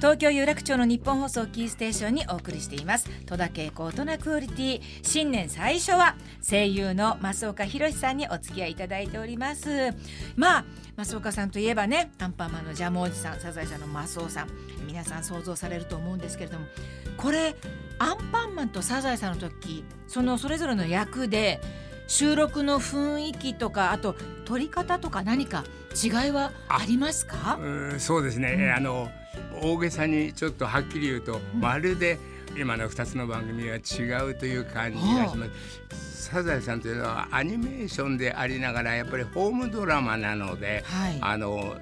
[0.00, 3.06] 東京有楽町の日本放送キーステーションにお送りしています。
[3.26, 4.80] 戸田恵子大人クオリティ。
[5.02, 9.92] 新年最初は声優の増岡弘さんにお付き合いいただいております。
[10.36, 10.60] ま
[10.96, 14.48] あ増岡さんといえばねアンパンマンのジャムおじさんサザエさんのマスオさん。
[14.86, 16.64] 皆さん想像されると思うんですけれども。
[17.18, 17.54] これ
[17.98, 21.60] アンパンマンとサザエさんの時そのそれぞれの役で
[22.10, 25.62] 収録の雰囲気とかあと撮り方とか何か
[25.94, 27.56] 違いはありますか？
[27.62, 29.08] うんそうですね、うん、あの
[29.62, 32.18] 大げさにちょっとはっきり言うと、うん、まるで
[32.58, 36.30] 今の2つの番組が違うという感じがします。
[36.30, 41.76] サザエさんというのはアニメーションでありながらやっぱりホームドラマなので、はい、あの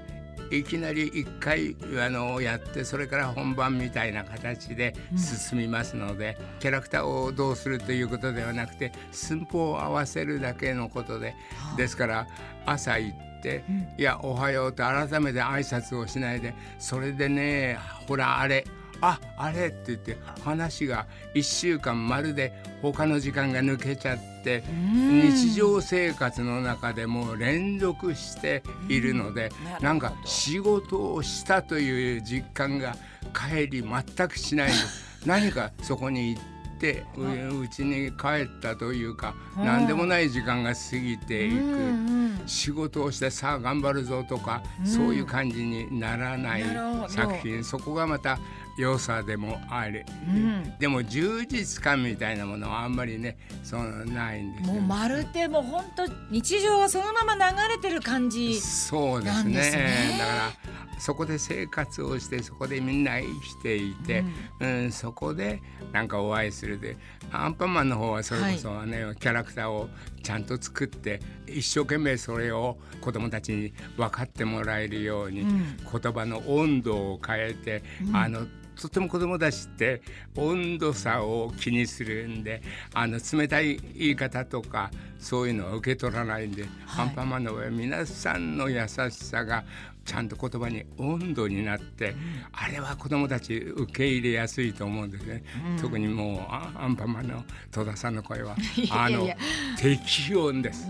[0.50, 12.26] いきなり一回あのやってそれから本番みたいな形で進みますので、うん、キャラクターをどうするということではなくて寸法を合わせるだけのことで、はあ、ですから
[12.66, 18.64] 朝行って「うん、いやおはよう」と改めて挨拶をしないでそれでねほらあれ
[19.00, 32.96] ああれって言って話が1週間まるで他の時間が抜けちゃって日常生活の中でも連続しているのでなんか仕事をしたという実感が
[33.34, 34.70] 帰り全くしない
[35.26, 36.42] 何かそこに行っ
[36.80, 42.18] てうちに帰ったというか何でもない時間が過ぎていく。
[42.48, 46.64] 仕事をしてさあ頑張るぞとかそういう感じにならない
[47.08, 47.62] 作品。
[47.62, 48.38] そこがまた
[48.78, 60.16] 良さでもあり、うん、でも充実感みたいなものはあんまりねそうないんですもうまるでもう本当日常がそのまま流れてる感じ、ね、そうですね。
[60.18, 64.24] だからそこで生活をしてそこでみんな生きていて、
[64.60, 66.96] うん、うん、そこでなんかお会いするで
[67.30, 69.88] アンパンマンの方はそれこそね、はい、キャラクターを
[70.22, 77.82] ちゃんと作って一生懸命それを子どもたちに分かってもらえるように、うん、言葉の温度を変えて、
[78.12, 78.46] あの
[78.80, 80.02] とても子供たちって
[80.36, 82.62] 温度差を気にするんで
[82.94, 89.64] あの冷たい言い方とかそういうのは受け取らないんで、はい、アンパンマンの場合皆さんの優しさが
[90.08, 92.16] ちゃんと言葉に温度になって、うん、
[92.52, 95.44] あれは子どもたち受け入れやすいと思うんですね、
[95.76, 98.56] うん、特にもうアンパンマンの戸田さんの声は。
[98.90, 99.28] あの
[99.76, 100.88] 適温です。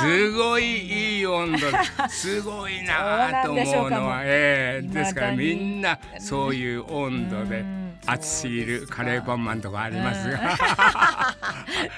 [0.00, 1.58] すごいいい温度
[2.08, 7.81] すごいなと思うのはええー、ですからみんなそういう温度で。
[8.06, 10.56] 熱すぎるカレーパンマンとかありますが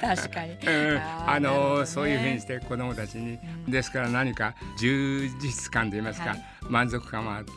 [0.17, 6.45] 確かに、うん、あのそういうふうにして子どもたちに、ですから何か充実感といいますか、はい。
[6.69, 7.53] 満足感もあって、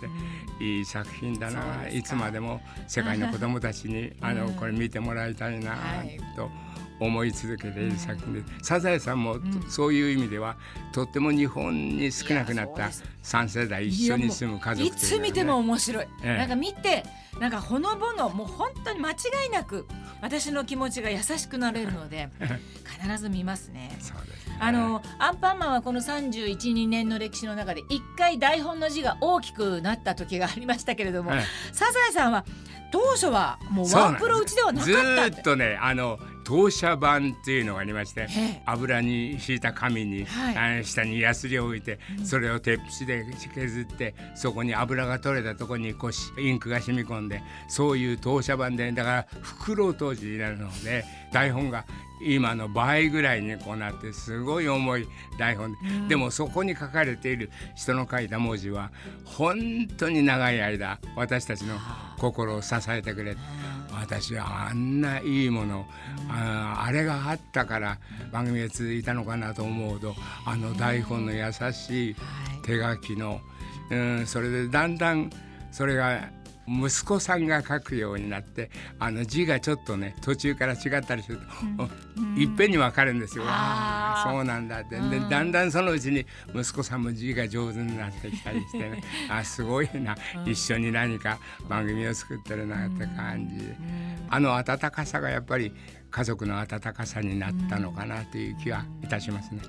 [0.63, 5.75] いい作品だな、いつまでも世界の子どもたちにあのこれ見てもらいたいな
[6.35, 6.50] と。
[7.00, 9.38] 思い続けている作品で、サザエさんも、
[9.69, 10.58] そういう意味では
[10.94, 12.90] とっても日本に少なくなった
[13.24, 17.03] 3世代一緒に住む家族、ね、いつ見ても面白い、ええ、なんか見て
[17.40, 19.16] なんかほのぼのもう本当に間違
[19.47, 19.85] いなく
[20.22, 22.30] 私の気持ちが優しくなれるので
[23.00, 23.96] 必ず見ますね。
[24.00, 32.44] そうですあのアンパンマンはこの312年の歴史の中で一回台本の字が大きくなった時がありましたけれども、はい、サザエさんは
[32.91, 38.30] 当初はもうワンプロ打ちではなかったずっとねあの投射板っていうのがありまして
[38.66, 51.03] 油に敷いた紙に、はい、下にヤスリを置いて、それを鉄筆で削ってそこに油が取れたところにこうインクが染み込んでそういう投射板でだから袋当時になるので
[51.34, 51.85] 台本が
[52.22, 55.07] 今の倍ぐらいにこうなってすごい重い
[55.38, 55.73] 台本。
[55.73, 58.91] で、うん、でもそこに書かれている人の書いた文字は
[59.25, 61.78] 本当に長い間私たちの
[62.17, 63.41] 心を支えてくれて。
[64.00, 65.88] 私はあんないいもの、
[66.25, 67.97] うん、ああれがあったから
[68.31, 70.13] 番組が続いたのかなと思うと
[70.45, 72.16] あの台本の優しい。
[72.67, 73.39] 手書きの、
[73.89, 75.31] うん、それでだんだん
[75.72, 76.29] それが
[76.67, 78.69] 息子さんが書くようになって
[79.00, 81.44] あの字がちょっとね途中から違ったりすると、
[82.17, 83.45] うん、 いっぺんに分かるんですよ。
[83.47, 89.02] あそうなんだって、でだんだんそのうちに息子さんも字が上手になってきたりしてね。
[89.29, 90.16] あすごいな、
[90.46, 93.73] 一緒に何か番組を作ってるなって感じ、
[94.29, 95.73] あの温かさがやっぱり
[96.11, 99.61] 家族の温かさになったのかなという気はいたしますね。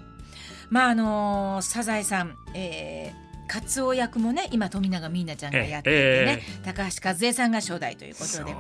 [0.71, 8.55] まああのー、サザエさん、えーカツオ役もね今富永美奈ちゃんがやっていてね、えー、高橋和恵さんが初代ということで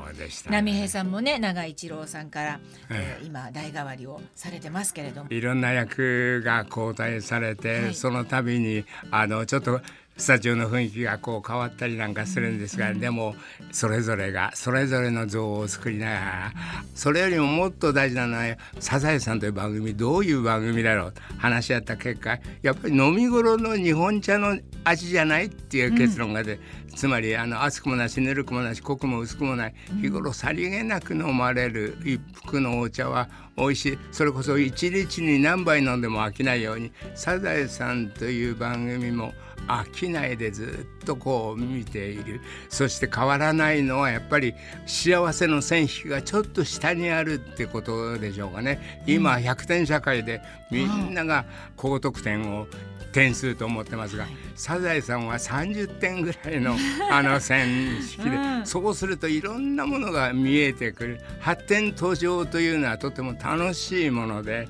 [0.50, 5.30] 波平さんもね長井一郎さんから、えー、今代替わりをされてますけれども。
[5.30, 9.80] いろんな役が交代されて、はい、その度にあのちょっと
[10.18, 13.36] スタジオの雰囲気がこう変わったりなんかするんですが、でも
[13.70, 16.52] それぞれがそれぞれの像を作りながら
[16.94, 26.60] それよりももっと大事なのは「サザエさん」という番組どういう番組だろうと話し合った結果やっぱり飲み頃の日本茶の味じゃないっていう結論が出、うん、
[26.96, 33.98] つまりあの熱くもなしぬるくもなし濃くも薄くもない日頃さりげなく飲まれる一服のお茶は美味しい。
[34.12, 39.34] それこそ一日に何杯飲んでも飽きないように「サザエさん」という番組も
[39.66, 42.40] 飽きないでずっとこう見ている。
[42.68, 44.54] そして変わらないのはやっぱり
[44.86, 49.02] 幸せの線引きがちょっと下にあるってことでしょうかね。
[49.06, 50.40] 今100点社会で
[50.70, 51.44] みんなが
[51.76, 52.66] 高得点を
[53.12, 56.76] 点数と思ってますが、サザエさんは30点ぐらいの
[57.10, 61.20] あの線式で、うん、そうするといろんなものが見えてくる。
[61.40, 64.68] 発展途上というのはとても楽しいもので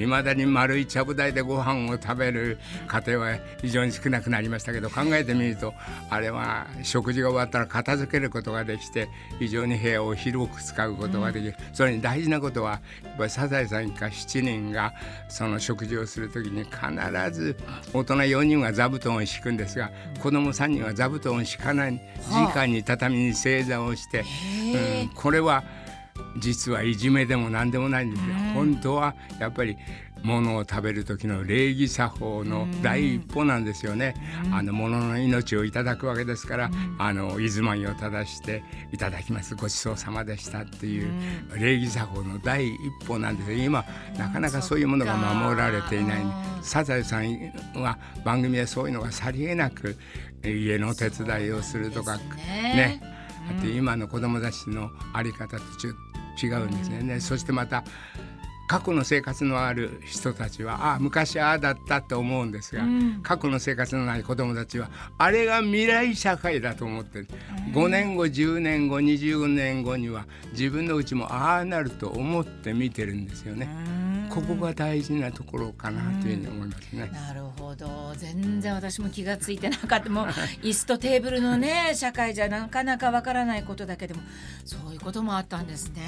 [0.00, 5.74] いま、うん、だに丸いちゃぶ台でご飯を食べる家庭は非常に少なくなりましたけど考えてみると
[6.10, 9.08] あれは食事が終わったら片付けることができて
[9.38, 14.94] 非常に部屋を広く使うことができる、うん、それに大事なことはやっぱりサザエさん一家7人が
[15.28, 17.56] その食事をする時に必ず
[17.92, 19.90] 大人4人は座布団を敷くんですが
[20.20, 22.00] 子供3人は座布団を敷かない。
[22.30, 24.24] 直に畳に正座をして、
[25.02, 25.64] うん、これは
[26.38, 28.34] 実はいじめでも何でもないんですよ。
[28.54, 29.76] 本当はやっぱり
[30.22, 34.14] 物を食べる時の礼儀作法の第一歩なんですよね。
[34.52, 38.62] あの物の命をいただくわけですから、あの居住まいを正して
[38.92, 39.54] いただきます。
[39.54, 41.10] ごちそうさまでしたっていう
[41.56, 42.76] 礼儀作法の第一
[43.06, 43.58] 歩なんですよ。
[43.58, 43.84] 今
[44.16, 46.20] なかなかそういうものが守られていない。
[46.62, 49.96] サザエさんは番組でそういうのがさりげなく
[50.44, 53.00] 家の手伝いをするとかね。
[53.48, 55.62] だって今の子供たちの在り方と
[56.40, 57.20] 違うんですね。
[57.20, 57.84] そしてまた
[58.68, 67.28] 過去の生活のある人たちはあ昔ああだったと思うんですが、うん、過去の生活のない子どもたちはあれが未来社会だと思ってる、
[67.68, 73.68] うん、5年後10年後20年後には自分のうちもああなると思って見てるんですよね。
[74.28, 77.10] ここが大事なところかなというふうに思いますね。
[77.12, 80.26] なるほど全然私も気が付いてなかったもう
[80.62, 84.20] 椅子とテーブルのね社会じゃなかなかわからないことだけでも
[84.64, 86.02] そういうこともあったんですね。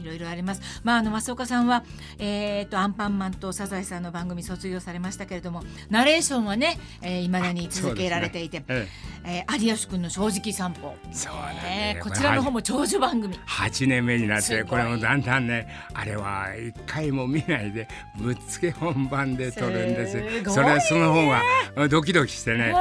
[0.00, 0.80] いろいろあります。
[0.84, 1.84] まああの増岡さんは
[2.18, 8.88] えっ、ー、とアンパンマンとサザエさんの番組卒業されましたけれどもナレーションはね、えー、未だに続けられていて、ねえ
[9.24, 10.94] えー、有吉君の正直散歩。
[11.12, 13.38] そうね、えー、こちらの方も長寿番組。
[13.46, 20.52] 八年目になってこれもだんだんねあれは一回も見ないでぶっつけ本番で撮るんです。
[20.52, 22.72] それはその方がドキドキしてね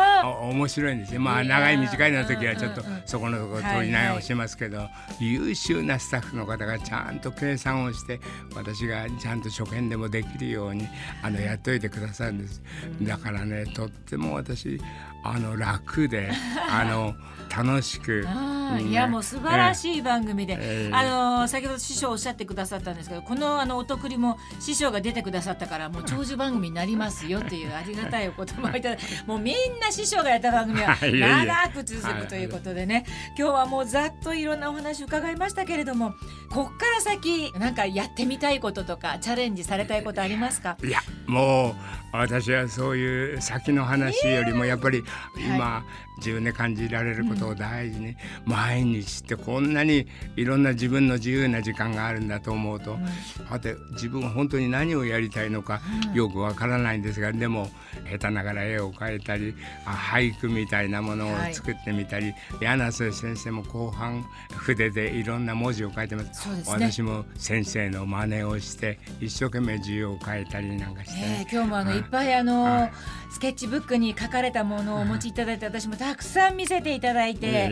[0.42, 1.22] 面白いんですよ。
[1.22, 4.88] まあ長い短いの時はちょっとそこのところ撮り直しますけど、
[5.20, 8.20] 優秀なスタッフの方がちゃんと計算をして
[8.56, 10.88] 私がちゃんと初見でもできるように
[11.24, 12.62] あのやっといてくださるんです。
[13.02, 14.80] だからねとっても私
[15.24, 16.32] あの楽で
[16.70, 17.16] あの
[17.50, 18.26] 楽しく、
[18.72, 33.06] うん、いやもう素晴らしい番組で、えー、あの先ほど師匠おっしゃってくださったんですけどこのあのお得りも師匠が出てくださったからもう長寿番組になりますよっていうありがたいお言葉をいただいて もうみんな師匠がやった番組は 長く続くということでね。
[33.38, 36.14] 今日はもうざっといろんなお話伺いましたけれども
[36.50, 40.78] こっから先なんかやってみたいこととかチャレンジされたいことありますか？
[40.84, 41.76] いやもう
[42.14, 45.04] 私はそういう先の話よりもやっぱり
[45.38, 48.16] 今、はい、自分で感じられることを大事に、うん、
[48.46, 55.82] 毎日ってこんなにいろんな自分の自由な時間があるんだと思うと、うん、さて自分は本当に何をやりたいのか
[56.14, 57.70] よくわからないんですが、でも
[58.10, 59.54] 下手ながら絵を描いたり
[59.86, 72.00] 俳句みたいなものを作ってみたり、はい、柳瀬先生も後半筆でいろんな文字を書いてます、ね、私も先生の真似をして一生懸命字を書いたりなんかして、えー、今日もあの、い。
[72.08, 72.90] っぱいあの
[73.30, 77.70] スケッチブックに書かれたものをお持ちいただいて私もたくさん見せていただいて、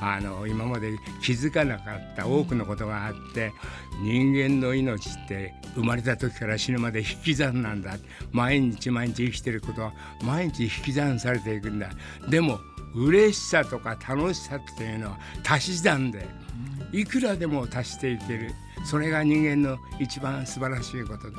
[0.00, 3.52] あの今まで気づかなかった多くのことがあって、
[4.00, 7.96] うん、人間の命って生まれた時から死ぬまで引き算なんだ。
[8.32, 11.90] 毎日毎日生きてることは毎日引き算されていくんだ。
[12.28, 12.58] でも
[12.94, 16.26] 嬉しさとか楽しさっていうのは足し算で
[16.92, 18.50] いくらでも足していける。
[18.84, 21.30] それが人間の一番素晴らしいこと。
[21.30, 21.36] で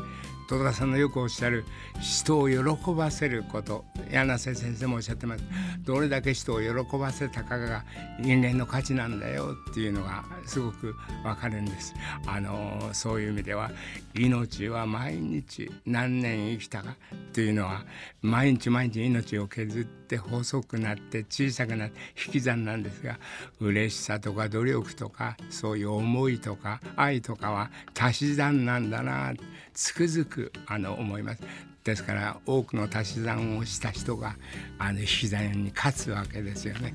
[0.49, 1.63] 戸田さんのよくおっしゃる
[2.01, 2.57] 人を喜
[2.95, 3.85] ばせること。
[4.09, 5.43] 柳瀬先生もおっしゃってます。
[5.81, 7.85] どれだけ人を喜ばせたかが
[8.19, 11.93] 人間の価値なんだよっていうのがすごくわかるんです。
[12.25, 13.69] あのそういう意味では
[14.15, 17.85] 命は毎日何年生きたかっていうのは
[18.23, 23.19] 毎日毎日命を削って細くなって小さくなって引き算なんですが
[23.59, 29.33] 嬉しさとか努力とかそういう思いとか愛とかは足し算なんだな
[29.73, 31.41] つくづくあの思います。
[31.83, 34.35] ですから多くの足し算をした人が
[34.77, 36.93] あの引き算に勝つわけですよね。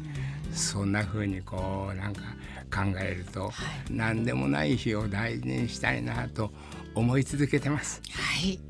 [0.53, 2.23] そんな風にこうなんか
[2.71, 3.53] 考えると、はい、
[3.91, 6.53] 何でもない日を大事にしたいなと
[6.95, 8.01] 思い続けてます。
[8.13, 8.61] はい。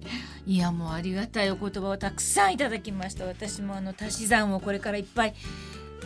[0.47, 3.25] いやもうありがたいお言葉をたくさんいただきました。
[3.25, 5.35] 私もあの足し算をこれからいっぱい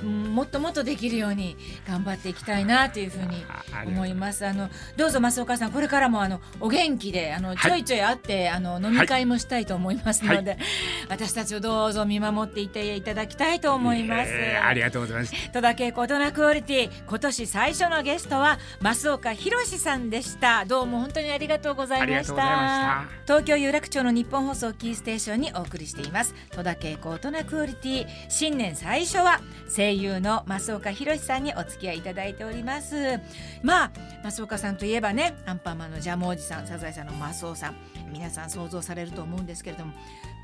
[0.04, 3.44] もっともっとできるように頑張っていきたいなというふうに
[3.86, 4.46] 思います。
[4.46, 10.60] あのどうぞ増岡さんこれからもあのお元気であのちょいちょい会って、あの飲み会もしたいと思いますので、はい、
[11.08, 14.30] 私たちをどうぞ見守っていていただきたいと思います。
[14.62, 15.52] ありがとうございます。
[15.52, 20.64] 戸田恵子大人クオリティ今年最初のゲストは増岡博さんでした。
[20.64, 23.04] どうも本当にありがとうございました。
[23.24, 26.34] 東京有楽町の日本放送キーステーションにお送りしています。
[26.50, 29.40] 戸田恵子大人クオリティ新年最初は
[29.88, 33.18] 声優の増岡弘さんにお付き合いいただいております。
[33.62, 37.76] まあ増岡さんといえばねアンパンマンのジャムおじさんサザエさんのマスオさん
[38.12, 39.94] 皆さん想像されると思うんですけれども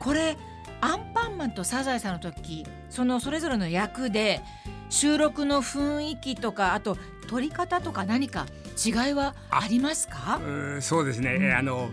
[0.00, 0.38] これ
[0.80, 4.40] アンパンマンとサザエさんの時そのそれぞれの役で
[4.88, 6.96] 収録の雰囲気とかあと
[7.28, 8.46] 撮り方とか何か
[8.82, 10.40] 違いはありますか？
[10.80, 11.90] そうですね、うん、あの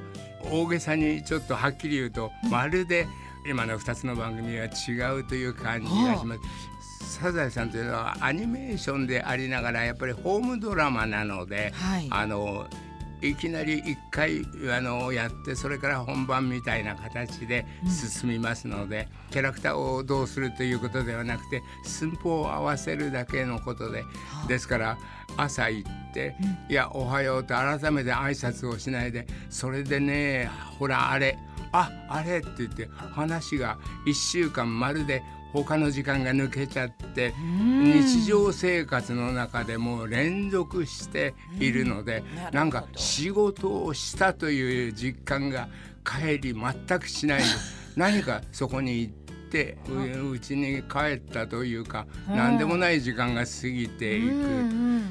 [0.50, 3.08] 大げさにちょっとはっきり言うと、まるで
[3.46, 6.42] 今の2つの番組は違うという感じがします。
[7.12, 12.66] サザエさんというのはアニメーションでありながらやっぱりホームドラマなので、はい、あの
[13.22, 14.42] いきなり1回
[14.76, 24.08] あのやってそれから本番みたいな形で進みますので、うん、キャラクターをどうするということではなくて寸法を合わせるだけのことで、は
[24.46, 24.98] あ、ですから
[25.38, 30.50] 朝行って「うん、いやおはよう」と改めて挨拶をしないでそれでね
[30.80, 31.38] ほらあれ
[31.74, 33.78] ああれって言って話が
[34.08, 35.22] 1週間まるで
[35.54, 45.68] 他の時間が抜けちゃって日常生活の中でも連続しているのでなんか仕事をしたという実感が
[46.06, 47.42] 帰り全くしない。
[47.98, 49.12] 何かそこに
[49.52, 49.78] てて
[50.32, 54.32] うちに帰ったというか何でもない時間が過ぎていく。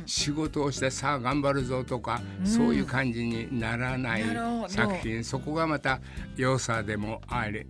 [0.07, 4.25] 仕事をしてさあ頑張るぞとかそういう感じにならない
[4.69, 5.23] 作品。
[5.23, 6.01] そこがまた
[6.37, 7.67] 良さでもあり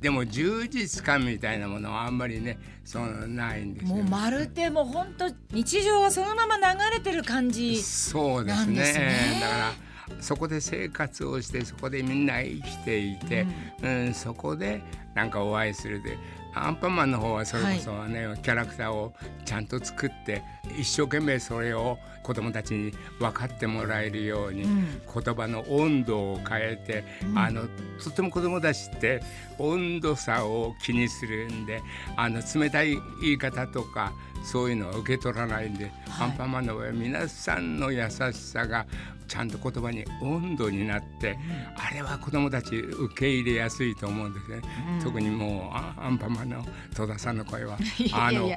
[0.00, 9.38] でも充実感みたいなものはあんまりねそのないんですよ、もうまるでもう本当日常はそのまま流れてる感じそうですね。
[9.40, 9.72] だから
[10.20, 13.46] そこで生活をしてそこでみんな生きていて、
[13.82, 14.82] うん、うん、そこで
[15.14, 16.16] なんかお会いするで
[16.54, 20.42] アンパンマンの方はそれこそね、はい、キャラクターをちゃんと作って
[20.78, 27.62] 一生懸命それを子どもたちに分かってもらえるように、うん、言葉の温度を変えて、うん、あの
[28.02, 29.22] とても子どもたちって
[29.58, 31.82] 温度差を気にするんで
[32.16, 34.12] あの冷たい言い方とか
[34.44, 38.86] そういうのは受け取らないんで、はい、アンパンマンの場合は皆さんの優しさが
[39.28, 41.38] ちゃんと言葉に温度になって、うん、
[41.82, 44.60] あれは子どもたち受け入れやすいと思うんですね、
[44.98, 47.78] うん、特にもうアンパンマンの戸田さんの声は
[48.12, 48.50] あの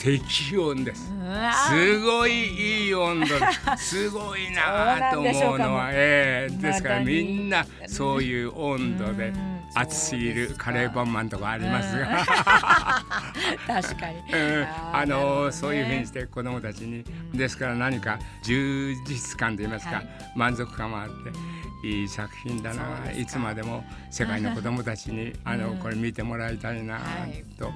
[0.00, 1.02] 適温です。
[1.68, 3.26] すごいいい温度
[3.76, 7.66] すごいなと思うのはえー、ですからみんな。
[7.86, 9.51] そういう温度で。
[9.74, 12.24] 熱すぎるカレーパンマンとかありますが
[13.82, 21.32] 確かに、うん、あの、ね、そういうふうにして子どもたちに、うん、ですから何か充実感といいますか、はい、満足感もあって、
[21.82, 27.00] いい作品だないつまでも世界の子どもたちに あのこれ見てもらいたいな
[27.58, 27.72] と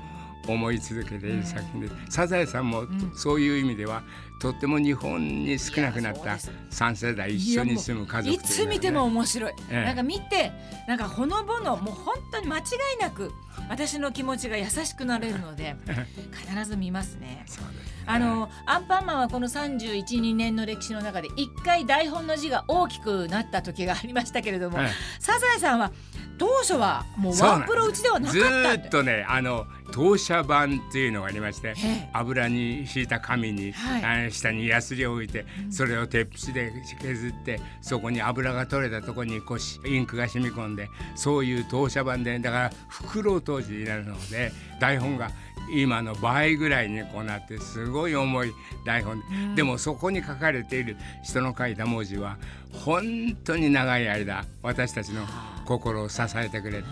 [0.46, 1.94] 思い続けている作品です。
[2.10, 2.84] サザエさんも
[3.16, 4.02] そういう意味では
[4.38, 6.38] とっても日本に少なくなった
[6.70, 10.52] 3世代一緒に住む家族い,、ね、いつ見ても面白い、ええ、なんか見て
[10.86, 12.62] なんかほのぼのもう本当に間違
[12.98, 13.32] いなく
[13.68, 15.76] 私の気持ちが優しくなれるので
[16.32, 17.44] 必ず見ますね。
[17.46, 17.66] すね。
[18.06, 24.78] あのアンパンマンはこの312年の歴史の中で一回台本の字が大きくなった時がありましたけれども、
[25.18, 25.90] サザエさんは
[26.38, 31.74] 当初はもうワンプロ打ちではなかったずっとねあの投射板っていうのがありまして
[32.12, 45.30] 油に敷いた紙に、はい、下にヤスリを置いて、うん、それを鉄筆で削ってそこに油が取れたところにこうインクが染み込んでそういう投射板でだから袋当時になるので台本が
[45.73, 48.52] 今の倍ぐらいにこうなってすごい重い
[48.85, 52.37] 台本、うん、でもそこに書かれている人の書いた文字は
[52.73, 55.25] 本当に長い間私たちの
[55.64, 56.85] 心を支えてくれ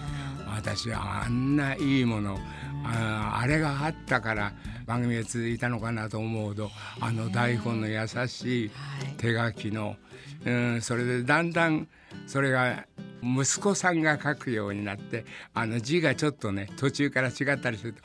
[0.47, 2.39] 私はあんないいもの
[2.85, 4.53] ああれがあったから
[4.87, 8.71] 番組が続いたのかなと思うとあの台本の優しい
[9.17, 9.97] 手書きの、
[10.45, 11.89] うん、それでだんだん
[12.27, 12.87] それが
[13.23, 15.25] 息子さんが書くようになって
[15.55, 18.01] あの字がちょっとね途中から違ったりすると、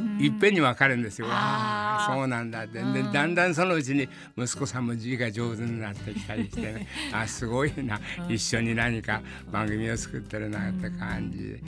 [0.00, 1.26] うん、いっぺんに分かるんですよ。
[1.30, 2.64] ああそうなんだ。
[2.64, 6.86] ってでだんだんそのうちに息子さんも字が上手になってきたりしてね。
[7.12, 8.00] あすごいな。
[8.28, 11.38] 一緒に何か番組を作ってるなって感じ。
[11.38, 11.60] で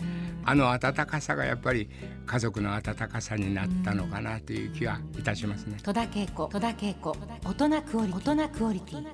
[0.45, 1.89] あの温かさがやっぱり
[2.27, 5.79] 家族の温かさになったのかなという気はいたしますね。
[5.83, 9.07] 戸田恵子戸田恵子大人クオリティ